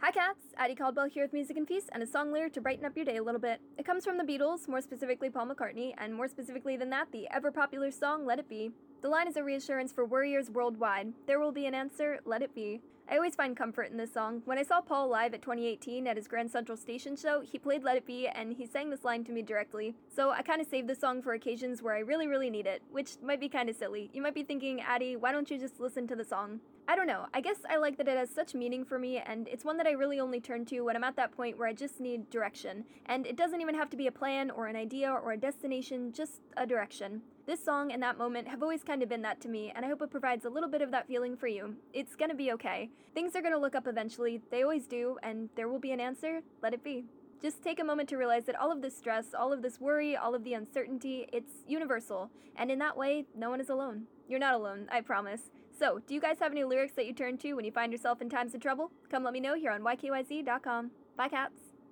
[0.00, 0.54] Hi cats!
[0.56, 3.04] Addie Caldwell here with Music and Feast and a song lyric to brighten up your
[3.04, 3.60] day a little bit.
[3.76, 7.26] It comes from the Beatles, more specifically Paul McCartney, and more specifically than that, the
[7.32, 8.70] ever popular song Let It Be.
[9.02, 11.14] The line is a reassurance for worriers worldwide.
[11.26, 12.80] There will be an answer, let it be.
[13.10, 14.42] I always find comfort in this song.
[14.44, 17.82] When I saw Paul live at 2018 at his Grand Central Station show, he played
[17.82, 19.96] Let It Be and he sang this line to me directly.
[20.14, 22.82] So I kind of saved this song for occasions where I really, really need it,
[22.92, 24.10] which might be kind of silly.
[24.12, 26.60] You might be thinking, Addie, why don't you just listen to the song?
[26.90, 27.26] I don't know.
[27.34, 29.86] I guess I like that it has such meaning for me, and it's one that
[29.86, 32.86] I really only turn to when I'm at that point where I just need direction.
[33.04, 36.14] And it doesn't even have to be a plan or an idea or a destination,
[36.14, 37.20] just a direction.
[37.44, 39.88] This song and that moment have always kind of been that to me, and I
[39.88, 41.76] hope it provides a little bit of that feeling for you.
[41.92, 42.88] It's gonna be okay.
[43.12, 46.40] Things are gonna look up eventually, they always do, and there will be an answer.
[46.62, 47.04] Let it be.
[47.40, 50.16] Just take a moment to realize that all of this stress, all of this worry,
[50.16, 52.30] all of the uncertainty, it's universal.
[52.56, 54.06] And in that way, no one is alone.
[54.28, 55.42] You're not alone, I promise.
[55.78, 58.20] So, do you guys have any lyrics that you turn to when you find yourself
[58.20, 58.90] in times of trouble?
[59.10, 60.90] Come let me know here on ykyz.com.
[61.16, 61.67] Bye, cats.